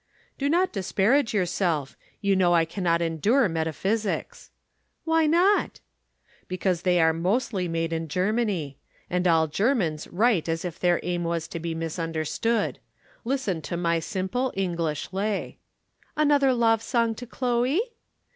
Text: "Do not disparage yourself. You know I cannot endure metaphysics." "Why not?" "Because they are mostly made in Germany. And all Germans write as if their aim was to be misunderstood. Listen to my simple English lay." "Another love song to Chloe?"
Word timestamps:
"Do 0.39 0.49
not 0.49 0.73
disparage 0.73 1.31
yourself. 1.31 1.95
You 2.21 2.35
know 2.35 2.53
I 2.55 2.65
cannot 2.65 3.03
endure 3.03 3.47
metaphysics." 3.47 4.49
"Why 5.03 5.27
not?" 5.27 5.79
"Because 6.47 6.81
they 6.81 6.99
are 6.99 7.13
mostly 7.13 7.67
made 7.67 7.93
in 7.93 8.07
Germany. 8.07 8.79
And 9.11 9.27
all 9.27 9.45
Germans 9.45 10.07
write 10.07 10.49
as 10.49 10.65
if 10.65 10.79
their 10.79 10.99
aim 11.03 11.23
was 11.23 11.47
to 11.49 11.59
be 11.59 11.75
misunderstood. 11.75 12.79
Listen 13.25 13.61
to 13.61 13.77
my 13.77 13.99
simple 13.99 14.51
English 14.55 15.13
lay." 15.13 15.59
"Another 16.17 16.51
love 16.51 16.81
song 16.81 17.13
to 17.13 17.27
Chloe?" 17.27 17.79